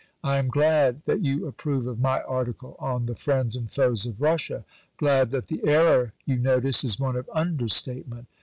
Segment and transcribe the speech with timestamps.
[0.23, 4.19] I am glad that you approve of my article on the Friends and Foes of
[4.19, 4.65] Russia,
[4.97, 8.25] glad that the error you notice is one of under statement.